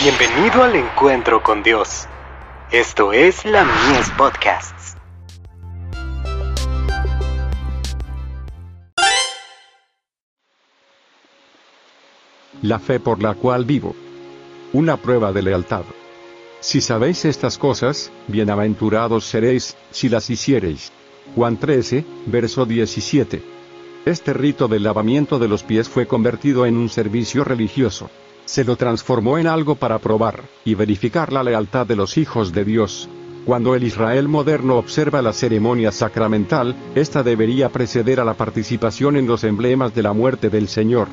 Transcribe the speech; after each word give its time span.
Bienvenido 0.00 0.62
al 0.62 0.76
encuentro 0.76 1.42
con 1.42 1.64
Dios. 1.64 2.06
Esto 2.70 3.12
es 3.12 3.44
la 3.44 3.64
Mies 3.64 4.08
Podcasts. 4.10 4.96
La 12.62 12.78
fe 12.78 13.00
por 13.00 13.20
la 13.20 13.34
cual 13.34 13.64
vivo. 13.64 13.96
Una 14.72 14.98
prueba 14.98 15.32
de 15.32 15.42
lealtad. 15.42 15.82
Si 16.60 16.80
sabéis 16.80 17.24
estas 17.24 17.58
cosas, 17.58 18.12
bienaventurados 18.28 19.24
seréis, 19.24 19.76
si 19.90 20.08
las 20.08 20.30
hiciereis. 20.30 20.92
Juan 21.34 21.56
13, 21.56 22.04
verso 22.26 22.66
17. 22.66 23.42
Este 24.04 24.32
rito 24.32 24.68
del 24.68 24.84
lavamiento 24.84 25.40
de 25.40 25.48
los 25.48 25.64
pies 25.64 25.88
fue 25.88 26.06
convertido 26.06 26.66
en 26.66 26.76
un 26.76 26.88
servicio 26.88 27.42
religioso 27.42 28.08
se 28.48 28.64
lo 28.64 28.76
transformó 28.76 29.36
en 29.36 29.46
algo 29.46 29.74
para 29.74 29.98
probar 29.98 30.44
y 30.64 30.74
verificar 30.74 31.34
la 31.34 31.42
lealtad 31.42 31.86
de 31.86 31.96
los 31.96 32.16
hijos 32.16 32.50
de 32.50 32.64
Dios. 32.64 33.06
Cuando 33.44 33.74
el 33.74 33.84
Israel 33.84 34.26
moderno 34.26 34.76
observa 34.76 35.20
la 35.20 35.34
ceremonia 35.34 35.92
sacramental, 35.92 36.74
esta 36.94 37.22
debería 37.22 37.68
preceder 37.68 38.20
a 38.20 38.24
la 38.24 38.32
participación 38.32 39.18
en 39.18 39.26
los 39.26 39.44
emblemas 39.44 39.94
de 39.94 40.02
la 40.02 40.14
muerte 40.14 40.48
del 40.48 40.68
Señor. 40.68 41.08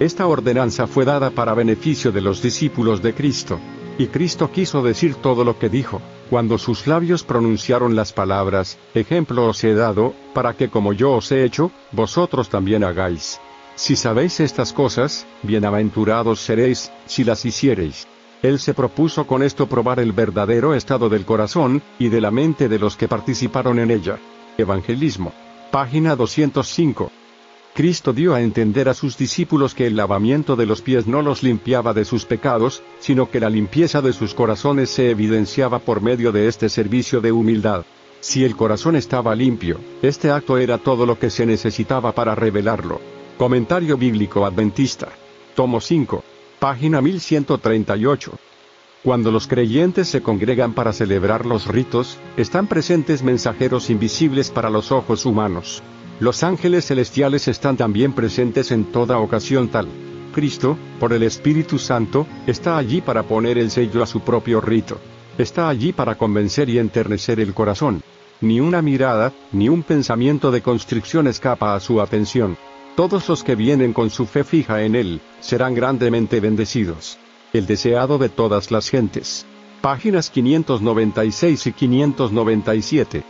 Esta 0.00 0.26
ordenanza 0.26 0.86
fue 0.86 1.04
dada 1.04 1.28
para 1.28 1.52
beneficio 1.52 2.10
de 2.10 2.22
los 2.22 2.40
discípulos 2.40 3.02
de 3.02 3.12
Cristo. 3.12 3.60
Y 3.98 4.06
Cristo 4.06 4.50
quiso 4.50 4.82
decir 4.82 5.16
todo 5.16 5.44
lo 5.44 5.58
que 5.58 5.68
dijo, 5.68 6.00
cuando 6.30 6.56
sus 6.56 6.86
labios 6.86 7.22
pronunciaron 7.22 7.94
las 7.94 8.14
palabras, 8.14 8.78
ejemplo 8.94 9.46
os 9.46 9.62
he 9.62 9.74
dado, 9.74 10.14
para 10.32 10.54
que 10.54 10.70
como 10.70 10.94
yo 10.94 11.12
os 11.12 11.30
he 11.32 11.44
hecho, 11.44 11.70
vosotros 11.92 12.48
también 12.48 12.82
hagáis. 12.82 13.38
Si 13.74 13.96
sabéis 13.96 14.38
estas 14.40 14.72
cosas, 14.72 15.26
bienaventurados 15.42 16.40
seréis, 16.40 16.92
si 17.06 17.24
las 17.24 17.44
hiciereis. 17.44 18.06
Él 18.42 18.58
se 18.58 18.74
propuso 18.74 19.26
con 19.26 19.42
esto 19.42 19.66
probar 19.66 20.00
el 20.00 20.12
verdadero 20.12 20.74
estado 20.74 21.08
del 21.08 21.24
corazón, 21.24 21.82
y 21.98 22.08
de 22.08 22.20
la 22.20 22.30
mente 22.30 22.68
de 22.68 22.78
los 22.78 22.96
que 22.96 23.08
participaron 23.08 23.78
en 23.78 23.90
ella. 23.90 24.18
Evangelismo. 24.58 25.32
Página 25.70 26.16
205. 26.16 27.10
Cristo 27.74 28.12
dio 28.12 28.34
a 28.34 28.42
entender 28.42 28.90
a 28.90 28.94
sus 28.94 29.16
discípulos 29.16 29.74
que 29.74 29.86
el 29.86 29.96
lavamiento 29.96 30.56
de 30.56 30.66
los 30.66 30.82
pies 30.82 31.06
no 31.06 31.22
los 31.22 31.42
limpiaba 31.42 31.94
de 31.94 32.04
sus 32.04 32.26
pecados, 32.26 32.82
sino 33.00 33.30
que 33.30 33.40
la 33.40 33.48
limpieza 33.48 34.02
de 34.02 34.12
sus 34.12 34.34
corazones 34.34 34.90
se 34.90 35.08
evidenciaba 35.10 35.78
por 35.78 36.02
medio 36.02 36.32
de 36.32 36.48
este 36.48 36.68
servicio 36.68 37.22
de 37.22 37.32
humildad. 37.32 37.86
Si 38.20 38.44
el 38.44 38.54
corazón 38.56 38.96
estaba 38.96 39.34
limpio, 39.34 39.80
este 40.02 40.30
acto 40.30 40.58
era 40.58 40.76
todo 40.76 41.06
lo 41.06 41.18
que 41.18 41.30
se 41.30 41.46
necesitaba 41.46 42.12
para 42.12 42.34
revelarlo. 42.34 43.00
Comentario 43.38 43.96
Bíblico 43.96 44.44
Adventista. 44.44 45.08
Tomo 45.54 45.80
5. 45.80 46.22
Página 46.58 47.00
1138. 47.00 48.32
Cuando 49.02 49.32
los 49.32 49.48
creyentes 49.48 50.06
se 50.08 50.22
congregan 50.22 50.74
para 50.74 50.92
celebrar 50.92 51.44
los 51.44 51.66
ritos, 51.66 52.18
están 52.36 52.68
presentes 52.68 53.22
mensajeros 53.22 53.90
invisibles 53.90 54.50
para 54.50 54.70
los 54.70 54.92
ojos 54.92 55.26
humanos. 55.26 55.82
Los 56.20 56.44
ángeles 56.44 56.86
celestiales 56.86 57.48
están 57.48 57.76
también 57.76 58.12
presentes 58.12 58.70
en 58.70 58.84
toda 58.84 59.18
ocasión 59.18 59.68
tal. 59.68 59.88
Cristo, 60.32 60.78
por 61.00 61.12
el 61.12 61.24
Espíritu 61.24 61.78
Santo, 61.78 62.26
está 62.46 62.76
allí 62.78 63.00
para 63.00 63.24
poner 63.24 63.58
el 63.58 63.70
sello 63.70 64.02
a 64.02 64.06
su 64.06 64.20
propio 64.20 64.60
rito. 64.60 64.98
Está 65.36 65.68
allí 65.68 65.92
para 65.92 66.16
convencer 66.16 66.68
y 66.68 66.78
enternecer 66.78 67.40
el 67.40 67.54
corazón. 67.54 68.02
Ni 68.40 68.60
una 68.60 68.82
mirada, 68.82 69.32
ni 69.50 69.68
un 69.68 69.82
pensamiento 69.82 70.50
de 70.52 70.62
constricción 70.62 71.26
escapa 71.26 71.74
a 71.74 71.80
su 71.80 72.00
atención. 72.00 72.56
Todos 72.96 73.26
los 73.26 73.42
que 73.42 73.54
vienen 73.54 73.94
con 73.94 74.10
su 74.10 74.26
fe 74.26 74.44
fija 74.44 74.82
en 74.82 74.94
Él, 74.94 75.22
serán 75.40 75.74
grandemente 75.74 76.40
bendecidos. 76.40 77.16
El 77.54 77.66
deseado 77.66 78.18
de 78.18 78.28
todas 78.28 78.70
las 78.70 78.90
gentes. 78.90 79.46
Páginas 79.80 80.28
596 80.28 81.68
y 81.68 81.72
597. 81.72 83.22